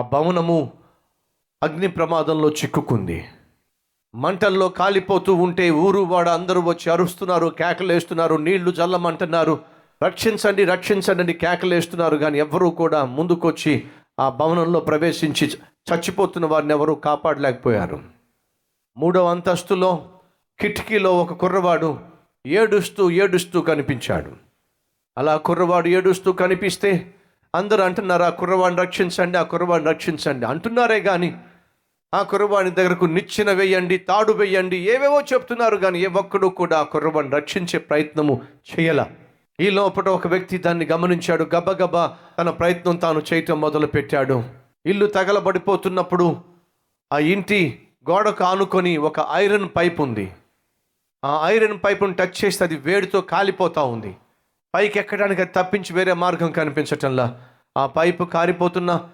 భవనము 0.00 0.72
అగ్ని 1.62 1.88
ప్రమాదంలో 1.88 2.50
చిక్కుకుంది. 2.50 3.24
మంటల్లో 4.14 4.68
కాలిపోతూ 4.68 5.34
ఉంటే 5.34 5.70
ఊరు 5.70 6.00
వాడ 6.00 6.28
అందరూ 6.28 6.60
వచ్చి 6.60 6.92
అరుస్తున్నారు 6.92 7.46
కేకలేస్తున్నారు 7.58 8.34
నీళ్ళు 8.34 8.70
జల్లమంటున్నారు. 8.70 9.58
రక్షించండి 10.02 10.64
రక్షించండి 10.64 11.22
అని 11.22 11.32
కేకలేస్తున్నారు 11.32 12.16
కానీ 12.16 12.38
ఎవ్వరూ 12.38 12.70
కూడా 12.70 13.04
ముందుకొచ్చి 13.04 13.86
ఆ 14.20 14.28
భవనంలో 14.28 14.80
ప్రవేశించి 14.80 15.50
చచ్చిపోతున్న 15.92 16.46
వారిని 16.46 16.72
ఎవరూ 16.72 16.94
కాపాడలేకపోయారు. 16.94 18.00
మూడవ 18.96 19.26
అంతస్తులో 19.26 20.08
కిటికీలో 20.60 21.18
ఒక 21.18 21.32
కుర్రవాడు 21.32 21.98
ఏడుస్తూ 22.46 23.10
ఏడుస్తూ 23.10 23.60
కనిపించాడు. 23.60 24.32
అలా 25.18 25.36
కుర్రవాడు 25.36 25.88
ఏడుస్తూ 25.88 26.32
కనిపిస్తే 26.32 27.14
అందరూ 27.54 27.84
అంటున్నారు 27.84 28.22
ఆ 28.22 28.28
కుర్రవాడిని 28.28 28.80
రక్షించండి 28.80 29.38
ఆ 29.38 29.42
కుర్రవాడిని 29.42 29.90
రక్షించండి. 29.90 30.46
అంటున్నారే 30.46 31.00
కానీ 31.00 31.34
ఆ 32.14 32.22
కుర్రవాడి 32.22 32.70
దగ్గరకు 32.70 33.04
నిచ్చెన 33.04 33.52
వేయండి 33.52 33.98
తాడు 33.98 34.32
వేయండి 34.32 34.76
ఏవేవో 34.76 35.20
చెప్తున్నారు 35.20 35.76
కానీ 35.76 36.00
ఏ 36.00 36.06
ఒక్కడు 36.06 36.46
కూడా 36.46 36.78
ఆ 36.78 36.82
కుర్రవాడిని 36.82 37.36
రక్షించే 37.36 37.78
ప్రయత్నము 37.78 38.42
చేయల. 38.70 39.06
ఈ 39.60 39.70
లోపల 39.70 40.08
ఒక 40.08 40.26
వ్యక్తి 40.26 40.58
దాన్ని 40.58 40.84
గమనించాడు 40.84 41.44
గబగబా 41.54 42.16
తన 42.38 42.50
ప్రయత్నం 42.50 42.96
తాను 42.96 43.22
చేయటం 43.32 43.60
మొదలు 43.60 43.86
పెట్టాడు 43.86 44.44
ఇల్లు 44.86 45.06
తగలబడిపోతున్నప్పుడు 45.06 46.36
ఆ 47.12 47.18
ఇంటి 47.18 47.82
గోడకు 48.10 48.44
ఆనుకొని 48.44 48.96
ఒక 48.96 49.26
ఐరన్ 49.32 49.68
పైప్ 49.76 50.00
ఉంది. 50.00 50.32
ఆ 51.24 51.40
ఐరన్ 51.44 51.78
పైపును 51.84 52.14
టచ్ 52.14 52.44
చేస్తే 52.44 52.64
అది 52.64 52.76
వేడితో 52.76 53.20
కాలిపోతూ 53.20 53.84
ఉంది. 53.86 54.16
పైకి 54.74 54.98
ఎక్కడానికి 54.98 55.40
అది 55.40 55.50
తప్పించి 55.56 55.96
వేరే 55.96 56.12
మార్గం 56.12 56.50
కనిపించటంలా 56.50 57.44
ఆ 57.76 57.86
పైపు 57.86 58.24
కారిపోతున్న 58.24 59.10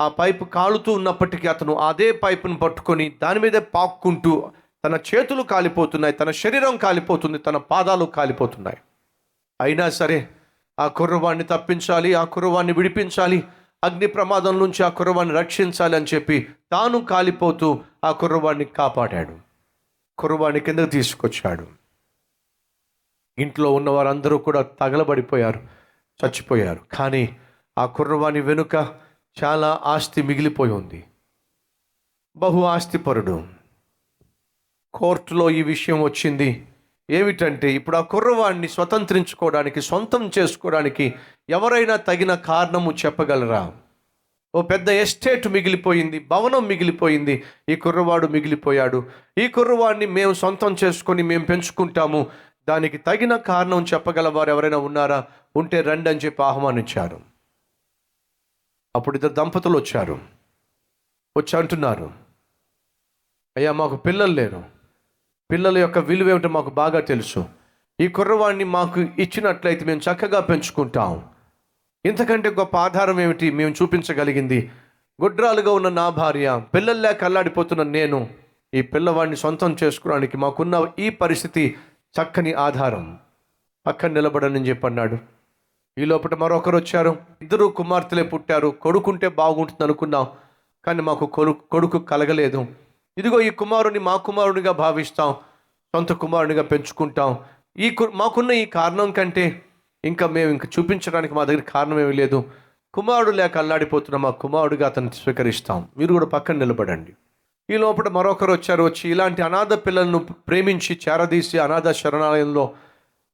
ఆ 0.00 0.08
పైపు 0.08 0.44
కాలుతూ 0.44 0.92
ఉన్నప్పటికీ 0.92 1.48
అతను 1.48 1.74
అదే 1.74 2.12
పైపును 2.12 2.56
పట్టుకొని 2.56 3.12
దాని 3.22 3.40
మీదే 3.40 3.58
పాక్కుంటూ 3.58 4.52
తన 4.84 4.98
చేతులు 5.14 5.42
కాలిపోతున్నాయి 5.42 6.14
తన 6.14 6.30
శరీరం 6.30 6.76
కాలిపోతుంది 6.76 7.38
తన 7.38 7.56
పాదాలు 7.56 8.04
కాలిపోతున్నాయి. 8.04 8.76
అయినా 9.60 9.90
సరే 9.90 10.28
ఆ 10.80 10.86
కుర్రవాణ్ణి 10.86 11.44
తప్పించాలి 11.44 12.14
ఆ 12.14 12.24
కుర్రవాణ్ణి 12.24 12.72
విడిపించాలి 12.72 13.44
అగ్ని 13.84 14.06
ప్రమాదం 14.06 14.58
నుంచి 14.58 14.82
ఆ 14.82 14.88
కుర్రవాణ్ణి 14.88 15.34
రక్షించాలి 15.34 15.96
అని 15.96 16.06
చెప్పి 16.14 16.48
తాను 16.72 17.00
కాలిపోతూ 17.00 17.80
ఆ 18.04 18.12
కుర్రవాణ్ణి 18.12 18.64
కాపాడాడు. 18.64 19.38
కుర్రవాణ్ణి 20.18 20.60
కిందకు 20.60 20.90
తీసుకొచ్చాడు. 20.90 21.66
ఇంట్లో 23.38 23.72
ఉన్న 23.72 23.90
వారందరూ 23.90 24.38
కూడా 24.38 24.62
తగలబడిపోయారు 24.62 25.60
చచ్చిపోయారు. 26.24 26.80
కానీ 26.92 27.36
ఆ 27.78 27.86
కుర్రవాణి 27.86 28.40
వెనుక 28.40 28.74
చాలా 29.44 29.80
ఆస్తి 29.84 30.22
మిగిలిపోయి 30.22 30.72
ఉంది. 30.72 31.04
బహు 32.36 32.62
ఆస్తిపరుడు. 32.62 33.44
కోర్టులో 34.94 35.50
ఈ 35.50 35.62
విషయం 35.62 36.02
వచ్చింది. 36.02 36.66
ఏమిటంటే 37.10 37.72
ఇప్పుడు 37.72 37.96
ఆ 37.96 38.00
కుర్రవాడిని 38.00 38.68
స్వతంత్రించుకోవడానికి 38.68 39.80
సొంతం 39.80 40.30
చేసుకోవడానికి 40.38 41.14
ఎవరైనా 41.48 41.96
తగిన 41.96 42.34
కారణము 42.34 42.92
చెప్పగలరా? 42.92 43.72
ఓ 44.54 44.62
పెద్ద 44.62 44.88
ఎస్టేట్ 44.88 45.48
మిగిలిపోయింది 45.48 46.18
భవనం 46.18 46.66
మిగిలిపోయింది 46.66 47.42
ఈ 47.68 47.76
కుర్రవాడు 47.76 48.26
మిగిలిపోయాడు. 48.26 49.06
ఈ 49.38 49.48
కుర్రవాడిని 49.48 50.06
మేము 50.06 50.32
సొంతం 50.32 50.76
చేసుకొని 50.84 51.22
మేము 51.22 51.44
పెంచుకుంటాము. 51.44 52.26
దానికి 52.68 52.98
తగిన 52.98 53.36
కారణం 53.36 53.84
చెప్పగల 53.94 54.28
వారు 54.28 54.50
ఎవరైనా 54.50 54.78
ఉన్నారా? 54.78 55.24
ఉంటే 55.56 55.80
రండి 55.80 56.10
అని 56.10 56.18
చెప్పి 56.18 56.42
ఆహ్వానించారు. 56.42 57.31
అప్పుడు 58.96 59.16
ఇద్దరు 59.16 59.32
దంపతులు 59.32 59.78
వచ్చారు. 59.78 60.18
వచ్చి 61.38 61.58
అంటున్నారు 61.58 62.12
అయ్యా 63.56 63.72
మాకు 63.72 63.96
పిల్లలు 63.96 64.32
లేరు. 64.32 64.64
పిల్లల 65.50 65.78
యొక్క 65.78 65.98
విలువ 65.98 66.30
ఏమిటో 66.30 66.48
మాకు 66.48 66.70
బాగా 66.70 67.00
తెలుసు. 67.00 67.44
ఈ 68.00 68.08
కుర్రవాడిని 68.08 68.64
మాకు 68.64 69.00
ఇచ్చినట్లయితే 69.00 69.84
మేము 69.84 70.00
చక్కగా 70.00 70.40
పెంచుకుంటాం. 70.40 71.28
ఇంతకంటే 72.04 72.50
గొప్ప 72.50 72.76
ఆధారం 72.76 73.20
ఏమిటి 73.20 73.50
మేము 73.50 73.74
చూపించగలిగింది? 73.82 74.70
గుడ్రాలుగా 75.22 75.72
ఉన్న 75.72 75.88
నా 75.88 76.08
భార్య 76.08 76.62
పిల్లలు 76.74 77.00
లేక 77.00 77.24
అల్లాడిపోతున్న 77.24 77.82
నేను 77.82 78.30
ఈ 78.74 78.82
పిల్లవాడిని 78.82 79.36
సొంతం 79.36 79.76
చేసుకోవడానికి 79.82 80.36
మాకున్న 80.36 80.92
ఈ 80.98 81.10
పరిస్థితి 81.10 81.76
చక్కని 82.14 82.54
ఆధారం. 82.54 83.18
పక్కన 83.86 84.12
నిలబడని 84.12 84.68
చెప్పన్నాడు. 84.68 85.31
ఈ 85.98 86.04
లోపల 86.04 86.34
మరొకరు 86.34 86.76
వచ్చారు. 86.76 87.16
ఇద్దరు 87.42 87.66
కుమార్తెలే 87.66 88.22
పుట్టారు. 88.22 88.68
కొడుకుంటే 88.68 89.28
బాగుంటుంది 89.28 89.84
అనుకున్నాం. 89.84 90.26
కానీ 90.84 91.02
మాకు 91.02 91.26
కొడుకు 91.26 91.68
కొడుకు 91.70 91.98
కలగలేదు. 91.98 92.66
ఇదిగో 93.18 93.40
ఈ 93.40 93.50
కుమారుని 93.50 93.98
మా 93.98 94.16
కుమారునిగా 94.16 94.72
భావిస్తాం. 94.72 95.32
సొంత 95.94 96.12
కుమారునిగా 96.12 96.62
పెంచుకుంటాం. 96.62 97.38
ఈ 97.78 97.90
కు- 97.90 98.10
మాకున్న 98.14 98.50
ఈ 98.50 98.66
కారణం 98.66 99.12
కంటే 99.12 99.62
ఇంకా 100.04 100.26
మేము 100.26 100.50
ఇంక 100.50 100.64
చూపించడానికి 100.64 101.34
మా 101.34 101.44
దగ్గర 101.44 101.60
కారణం 101.60 102.00
ఏమీ 102.00 102.12
లేదు. 102.12 102.44
కుమారుడు 102.94 103.30
లేక 103.30 103.58
అల్లాడిపోతున్న 103.58 104.16
మా 104.16 104.30
కుమారుడిగా 104.30 104.86
అతన్ని 104.86 105.10
స్వీకరిస్తాం. 105.10 105.88
మీరు 105.98 106.12
కూడా 106.12 106.26
పక్కన 106.26 106.56
నిలబడండి. 106.56 107.12
ఈ 107.74 107.76
లోపల 107.76 108.08
మరొకరు 108.08 108.52
వచ్చారు. 108.52 108.82
వచ్చి 108.82 109.10
ఇలాంటి 109.10 109.42
అనాథ 109.42 109.74
పిల్లలను 109.74 110.18
ప్రేమించి 110.18 111.00
చేరదీసి 111.08 111.58
అనాథ 111.58 111.90
శరణాలయంలో 111.90 112.70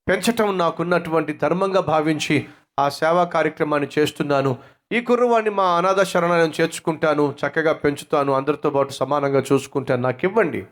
పెంచటం 0.09 0.59
నాకున్నటువంటి 0.59 1.33
ధర్మంగా 1.33 1.81
భావించి 1.81 2.47
ఆ 2.79 2.89
సేవా 2.89 3.25
కార్యక్రమాన్ని 3.25 3.89
చేస్తున్నాను. 3.99 4.57
ఈ 4.93 5.01
కుర్రవాడిని 5.01 5.51
మా 5.51 5.65
అనాథ 5.65 6.03
శరణాలయం 6.03 6.53
చేర్చుకుంటాను 6.61 7.35
చక్కగా 7.41 7.73
పెంచుతాను 7.73 8.33
అందరితో 8.33 8.71
పాటు 8.71 8.93
సమానంగా 8.93 9.43
చూసుకుంటాను. 9.53 10.03
నాకు 10.03 10.21
ఇవ్వండి 10.25 10.67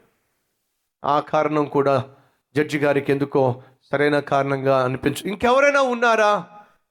ఆ 1.05 1.21
కారణం 1.21 1.65
కూడా 1.65 2.05
జడ్జి 2.57 2.79
గారికి 2.79 3.13
ఎందుకో 3.13 3.63
సరైన 3.93 4.19
కారణంగా 4.19 4.85
అనిపించు 4.85 5.29
ఇంకెవరైనా 5.29 5.81
ఉన్నారా? 5.81 6.45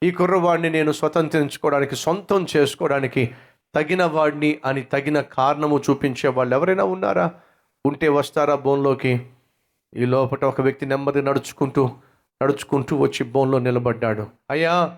ఈ 0.03 0.11
కుర్రవాడిని 0.11 0.69
నేను 0.69 0.91
స్వతంత్రించుకోవడానికి 0.91 1.95
సొంతం 1.95 2.47
చేసుకోవడానికి 2.57 3.35
తగిన 3.75 4.05
వాడిని 4.05 4.59
అని 4.65 4.81
తగిన 4.81 5.21
కారణము 5.21 5.81
చూపించే 5.89 6.29
వాళ్ళు 6.29 6.55
ఎవరైనా 6.55 6.83
ఉన్నారా? 6.83 7.31
ఉంటే 7.85 8.07
వస్తారా 8.07 8.55
బోన్లోకి? 8.55 9.25
ఈ 9.95 10.05
లోపల 10.05 10.45
ఒక 10.45 10.61
వ్యక్తి 10.61 10.85
నెమ్మది 10.85 11.21
నడుచుకుంటూ 11.21 11.89
నడుచుకుంటూ 12.43 12.97
వచ్చి 12.97 13.23
బోన్లో 13.23 13.59
నిలబడ్డాడు. 13.59 14.27
అయ్యా 14.49 14.97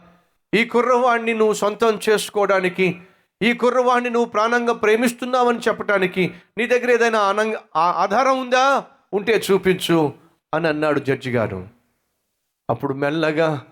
ఈ 0.53 0.65
కుర్రవాణ్ణి 0.65 1.33
నువ్వు 1.33 1.53
సొంతం 1.53 1.99
చేసుకోవడానికి 2.09 3.01
ఈ 3.41 3.53
కుర్రవాణ్ణి 3.53 4.09
నువ్వు 4.09 4.29
ప్రాణంగా 4.29 4.73
ప్రేమిస్తున్నావని 4.73 5.59
చెప్పడానికి 5.59 6.33
నీ 6.57 6.67
దగ్గర 6.67 6.91
ఏదైనా 6.91 7.19
ఆనంగ 7.19 7.53
ఆధారం 7.77 8.41
ఉందా? 8.41 8.85
ఉంటే 9.13 9.41
చూపించు 9.51 10.13
అని 10.53 10.67
అన్నాడు 10.67 10.99
జడ్జి 10.99 11.31
గారు. 11.31 11.67
అప్పుడు 12.69 12.93
మెల్లగా 12.93 13.65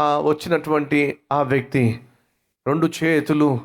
ఆ 0.00 0.18
వచ్చినటువంటి 0.18 1.18
ఆ 1.32 1.42
వ్యక్తి 1.42 2.00
రెండు 2.66 2.90
చేతులు 3.04 3.60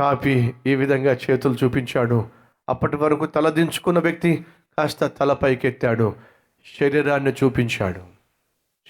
చాపి 0.00 0.54
ఈ 0.66 0.74
విధంగా 0.74 1.16
చేతులు 1.30 1.56
చూపించాడు. 1.64 2.26
అప్పటి 2.68 2.96
వరకు 2.96 3.26
తలదించుకున్న 3.26 3.98
వ్యక్తి 3.98 4.44
కాస్త 4.78 5.06
తల 5.06 5.32
పైకెత్తాడు. 5.32 6.16
శరీరాన్ని 6.80 7.32
చూపించాడు. 7.44 8.17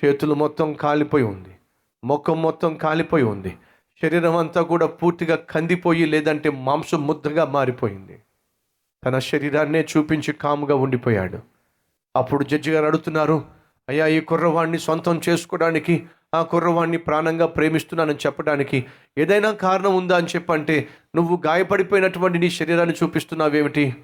చేతులు 0.05 0.35
మొత్తం 0.35 0.73
కాలిపోయి 0.73 1.25
ఉంది. 1.25 1.55
ముఖం 2.05 2.43
మొత్తం 2.43 2.75
కాలిపోయి 2.75 3.25
ఉంది. 3.25 3.57
శరీరం 4.03 4.37
అంతా 4.37 4.63
కూడా 4.63 4.87
పూర్తిగా 4.87 5.37
కందిపోయి 5.37 6.07
లేదంటే 6.07 6.51
మాంసం 6.51 7.07
ముద్దగా 7.07 7.45
మారిపోయింది. 7.45 8.23
తన 9.05 9.19
శరీరాన్నే 9.19 9.81
చూపించి 9.83 10.33
కాముగా 10.33 10.75
ఉండిపోయాడు. 10.75 11.39
అప్పుడు 12.17 12.45
జడ్జి 12.45 12.71
గారు 12.71 12.87
అడుగుతున్నారు 12.87 13.45
అయ్యా 13.89 14.07
ఈ 14.07 14.21
కుర్రవాణ్ణి 14.21 14.79
సొంతం 14.79 15.21
చేసుకోవడానికి 15.29 16.07
ఆ 16.35 16.43
కుర్రవాణ్ణి 16.43 16.99
ప్రాణంగా 16.99 17.47
ప్రేమిస్తున్నానని 17.47 18.19
చెప్పడానికి 18.27 18.87
ఏదైనా 19.19 19.53
కారణం 19.53 19.97
ఉందా 19.97 20.17
అని 20.17 20.27
చెప్పంటే 20.27 20.89
నువ్వు 21.17 21.43
గాయపడిపోయినటువంటి 21.47 22.39
నీ 22.39 22.51
శరీరాన్ని 22.51 22.95
చూపిస్తున్నావేమిటి? 23.03 23.97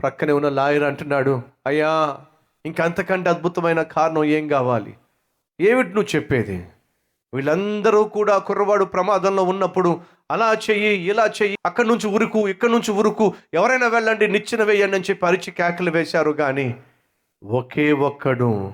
ప్రక్కనే 0.00 0.32
ఉన్న 0.32 0.48
లాయర్ 0.48 0.82
అంటున్నాడు 0.82 1.42
అయ్యా 1.66 2.18
ఇంకంతకంటే 2.66 3.30
అద్భుతమైన 3.30 3.82
కారణం 3.82 4.24
ఏం 4.24 4.48
కావాలి? 4.48 4.94
ఏమిటి 5.60 5.88
నువ్వు 5.88 6.16
చెప్పేది? 6.16 6.66
వీళ్ళందరూ 7.34 8.04
కూడా 8.04 8.38
కుర్రవాడు 8.38 8.84
ప్రమాదంలో 8.84 9.42
ఉన్నప్పుడు 9.42 10.00
అలా 10.30 10.54
చెయ్యి 10.54 10.90
ఇలా 11.10 11.26
చెయ్యి 11.26 11.58
అక్కడి 11.66 11.88
నుంచి 11.88 12.06
ఉరుకు 12.06 12.48
ఇక్కడి 12.48 12.72
నుంచి 12.72 12.90
ఉరుకు 12.90 13.34
ఎవరైనా 13.54 13.88
వెళ్ళండి 13.88 14.28
నిచ్చిన 14.28 14.62
వేయండి 14.62 14.96
అని 14.96 15.04
చెప్పి 15.10 15.26
అరిచి 15.26 15.50
కేకలు 15.50 15.90
వేశారు 15.90 16.30
కానీ 16.30 16.76
ఒకే 17.44 17.92
ఒక్కడు 17.92 18.72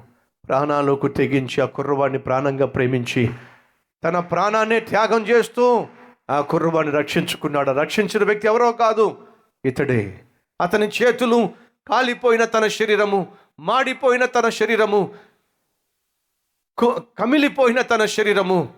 ప్రాణాలకు 0.48 1.08
తెగించి 1.08 1.62
ఆ 1.62 1.64
కుర్రవాడిని 1.64 2.18
ప్రాణంగా 2.18 2.66
ప్రేమించి 2.66 3.30
తన 4.04 4.20
ప్రాణాన్ని 4.20 4.80
త్యాగం 4.80 5.26
చేస్తూ 5.26 5.86
ఆ 6.30 6.40
కుర్రవాడిని 6.40 6.96
రక్షించుకున్నాడు. 6.96 7.70
ఆ 7.70 7.72
రక్షించిన 7.72 8.24
వ్యక్తి 8.24 8.46
ఎవరో 8.46 8.72
కాదు 8.72 9.16
ఇతడే. 9.64 10.20
అతని 10.60 10.88
చేతులు 10.88 11.50
కాలిపోయిన 11.88 12.44
తన 12.44 12.66
శరీరము 12.66 13.26
మాడిపోయిన 13.60 14.24
తన 14.24 14.48
శరీరము 14.48 15.14
కమిలిపోయిన 16.82 17.80
తన 17.80 18.04
శరీరము 18.04 18.74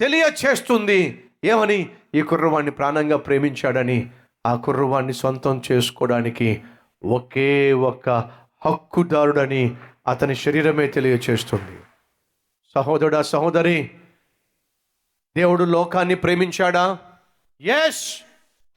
తెలియచేస్తుంది. 0.00 1.24
ఏమని? 1.44 1.96
ఈ 2.14 2.22
కుర్రవాణ్ణి 2.22 2.70
ప్రాణంగా 2.70 3.16
ప్రేమించాడని 3.16 4.10
ఆ 4.46 4.54
కుర్రవాణ్ణి 4.54 5.12
సొంతం 5.12 5.62
చేసుకోవడానికి 5.72 6.62
ఒకే 7.04 7.72
ఒక్క 7.72 8.08
హక్కుదారుడని 8.66 9.76
అతని 10.06 10.34
శరీరమే 10.34 10.86
తెలియచేస్తుంది. 10.86 11.80
సహోదరుడా 12.74 13.22
సహోదరి 13.22 13.90
దేవుడు 15.36 15.64
లోకాన్ని 15.64 16.14
ప్రేమించాడా? 16.14 16.98
ఎస్ 17.60 18.22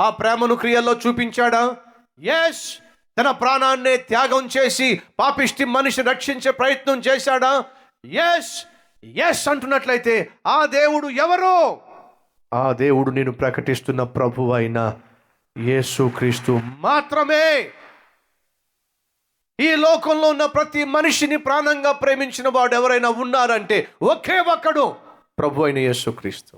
ఆ 0.01 0.09
ప్రేమను 0.09 0.55
క్రియల్లో 0.55 0.93
చూపించాడా? 0.93 1.77
ఎస్ 2.19 2.79
తన 3.19 3.31
ప్రాణాన్నే 3.31 3.97
త్యాగం 3.97 4.49
చేసి 4.57 5.01
పాపిష్టి 5.19 5.65
మనిషి 5.65 6.01
రక్షించే 6.01 6.51
ప్రయత్నం 6.51 6.99
చేశాడా? 6.99 7.65
ఎస్ 8.05 8.65
ఎస్ 9.03 9.47
అంటున్నట్లయితే 9.47 10.29
ఆ 10.47 10.65
దేవుడు 10.65 11.07
ఎవరు? 11.07 11.81
ఆ 12.53 12.71
దేవుడు 12.71 13.11
నేను 13.11 13.31
ప్రకటిస్తున్న 13.31 14.03
ప్రభు 14.03 14.51
అయిన 14.51 14.97
యేసుక్రీస్తు 15.57 16.59
మాత్రమే. 16.63 17.71
ఈ 19.59 19.75
లోకంలో 19.75 20.29
ఉన్న 20.29 20.45
ప్రతి 20.45 20.83
మనిషిని 20.83 21.37
ప్రాణంగా 21.37 21.91
ప్రేమించిన 21.91 22.47
వాడు 22.47 22.75
ఎవరైనా 22.75 23.09
ఉన్నారంటే 23.09 23.87
ఒకే 24.01 24.39
ఒక్కడు 24.39 24.95
ప్రభు 25.39 25.63
అయిన 25.63 25.77
యేసుక్రీస్తు 25.77 26.57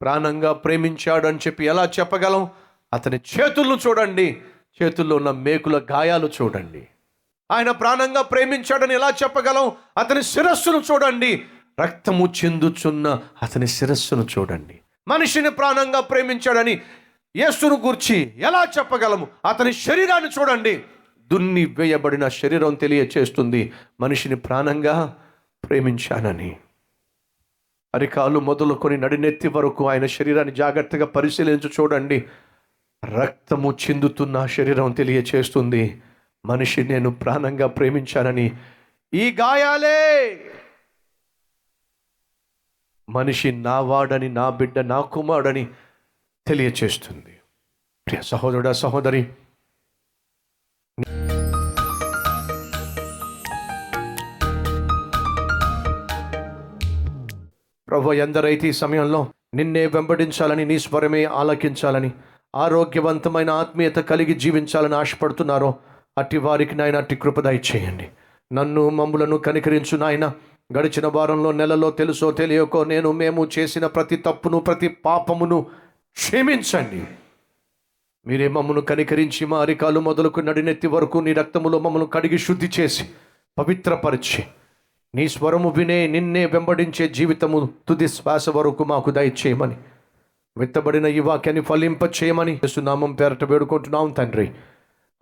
ప్రాణంగా 0.00 0.52
ప్రేమించాడు 0.52 1.26
అని 1.26 1.38
చెప్పి 1.38 1.64
ఎలా 1.64 1.84
చెప్పగలం? 1.84 2.50
అతని 2.92 3.16
చేతులను 3.16 3.78
చూడండి. 3.86 4.42
చేతుల్లో 4.82 5.16
ఉన్న 5.16 5.30
మేకుల 5.30 5.86
గాయాలు 5.92 6.30
చూడండి. 6.42 6.88
ఆయన 7.50 7.70
ప్రాణంగా 7.70 8.22
ప్రేమించాడని 8.22 8.94
ఎలా 8.94 9.10
చెప్పగలం? 9.10 9.72
అతని 9.98 10.22
శిరస్సును 10.22 10.82
చూడండి. 10.92 11.42
రక్తము 11.80 12.34
చెందుచున్న 12.44 13.20
అతని 13.42 13.66
శిరస్సును 13.66 14.26
చూడండి. 14.38 14.78
మనిషిని 15.08 15.50
ప్రాణంగా 15.50 16.00
ప్రేమించాడని 16.00 16.80
యేసును 17.36 17.76
గూర్చి 17.76 18.32
ఎలా 18.36 18.64
చెప్పగలము? 18.78 19.26
అతని 19.46 19.72
శరీరాన్ని 19.72 20.30
చూడండి. 20.40 20.82
దున్ని 21.18 21.64
వేయబడిన 21.64 22.28
శరీరం 22.28 22.74
తెలియచేస్తుంది 22.74 23.72
మనిషిని 24.00 24.36
ప్రాణంగా 24.36 25.16
ప్రేమించానని. 25.68 26.56
అరికాలు 27.94 28.40
మొదలుకొని 28.40 28.96
నడినెత్తి 28.96 29.48
వరకు 29.48 29.90
ఆయన 29.90 30.06
శరీరాన్ని 30.06 30.54
జాగ్రత్తగా 30.54 31.06
పరిశీలించి 31.06 31.70
చూడండి. 31.80 32.24
రక్తము 33.04 33.76
చిందుతున్న 33.90 34.46
శరీరం 34.46 34.92
తెలియచేస్తుంది. 34.92 36.02
మనిషి 36.44 36.84
నేను 36.84 37.10
ప్రాణంగా 37.10 37.66
ప్రేమించానని. 37.66 38.52
ఈ 39.12 39.30
గాయాలే! 39.32 39.98
మనిషి 43.08 43.52
నా 43.52 43.80
వాడని 43.80 44.28
నా 44.28 44.50
బిడ్డ 44.50 44.78
నా 44.78 45.00
కుమారుడని 45.00 45.66
తెలియచేస్తుంది. 46.46 47.40
ప్రియ 48.06 48.22
సహోదరుడా 48.22 48.72
సహోదరి! 48.72 49.22
ప్రభు 57.88 58.12
ఎందరైతే 58.12 58.68
ఈ 58.68 58.72
సమయంలో 58.72 59.32
నిన్నే 59.54 59.86
వెంబడించాలని 59.86 60.64
నీ 60.64 60.78
స్వరమే 60.78 61.24
ఆలకించాలని 61.24 62.10
ఆరోగ్యవంతమైన 62.54 63.50
ఆత్మీయత 63.50 63.94
కలిగి 63.94 64.34
జీవించాలని 64.34 64.94
ఆశపడుతున్నారో 64.94 65.74
అట్టి 66.18 66.38
వారికి 66.38 66.74
నాయన 66.74 66.96
అట్టి 66.96 67.16
కృపదయ 67.16 67.56
చేయండి 67.56 68.08
నన్ను 68.52 68.88
మమ్ములను 68.88 69.38
కనికరించు 69.38 69.96
నాయన. 69.96 70.32
గడిచిన 70.78 71.06
వారంలో 71.06 71.52
నెలలో 71.52 71.90
తెలుసో 71.90 72.30
తెలియకో 72.30 72.84
నేను 72.84 73.12
మేము 73.12 73.48
చేసిన 73.58 73.86
ప్రతి 73.86 74.16
తప్పును 74.16 74.58
ప్రతి 74.58 74.88
పాపమును 74.88 75.66
క్షమించండి. 76.12 77.04
మీరే 78.26 78.48
మమ్మను 78.48 78.80
కనికరించి 78.80 79.46
మా 79.46 79.60
అరికాలు 79.60 80.00
మొదలుకు 80.00 80.40
నడినెత్తి 80.40 80.86
వరకు 80.86 81.18
నీ 81.18 81.32
రక్తములో 81.32 81.80
మమ్మను 81.80 82.06
కడిగి 82.06 82.38
శుద్ధి 82.38 82.70
చేసి 82.80 83.04
పవిత్రపరిచి. 83.58 84.44
నీ 85.14 85.28
స్వరము 85.28 85.70
వినే 85.70 86.06
నిన్నే 86.06 86.46
వెంబడించే 86.46 87.08
జీవితము 87.08 87.68
తుది 87.88 88.08
శ్వాస 88.08 88.48
వరకు 88.48 88.84
మాకు 88.84 89.10
దయచేయమని. 89.10 89.76
విత్తబడిన 90.58 91.06
ఈ 91.06 91.20
వాక్యాన్ని 91.20 91.62
ఫలింప 91.62 92.02
చేయమని 92.02 92.60
నామం 92.78 93.12
పేరట 93.12 93.44
వేడుకుంటున్నాం 93.44 94.10
తండ్రి. 94.10 94.50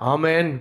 ఆమెన్. 0.01 0.59